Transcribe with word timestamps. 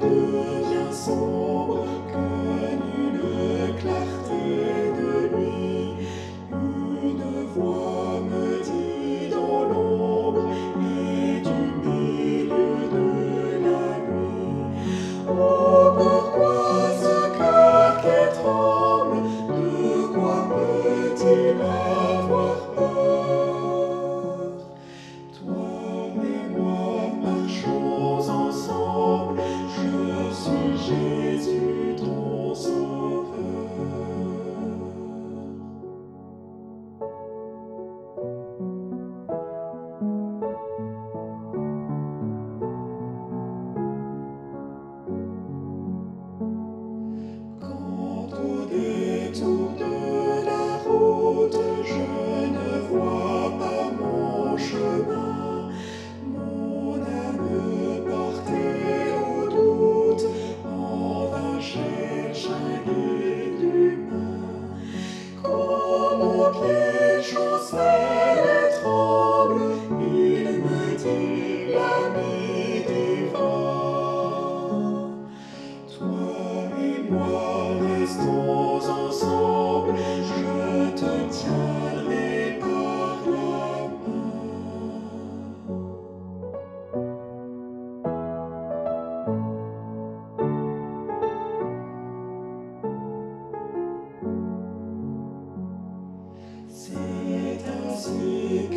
devient 0.00 0.92
sombre, 0.92 1.86
que 2.12 2.24
nulle 2.82 3.74
clarté 3.80 4.44
de 4.98 5.36
nuit, 5.36 6.06
une 6.52 7.46
voix. 7.54 7.89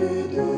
que 0.00 0.49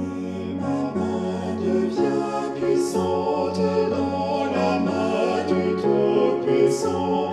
Et 0.00 0.54
ma 0.60 0.80
main 0.98 1.44
devient 1.60 2.44
puissante 2.60 3.60
dans 3.90 4.44
la 4.54 4.72
main 4.78 5.44
du 5.46 5.64
tout 5.80 6.30
puissant. 6.46 7.24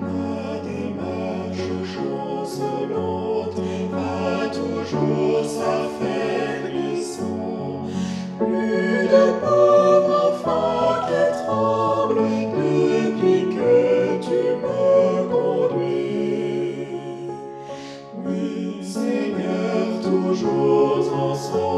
Ma 0.00 0.58
démarche 0.62 1.70
chose 1.94 2.60
lente 2.90 3.60
va 3.90 4.48
toujours 4.48 5.44
s'affairerissant. 5.44 7.88
Plus 8.38 9.02
de 9.14 9.24
pauvres 9.40 10.16
enfants 10.30 10.94
qui 11.06 11.22
tremble 11.44 12.20
depuis 12.56 13.40
que 13.54 13.74
tu 14.20 14.40
me 14.62 14.80
conduis. 15.32 16.88
Oui, 18.26 18.46
Seigneur, 18.82 19.84
toujours 20.02 21.06
ensemble. 21.12 21.73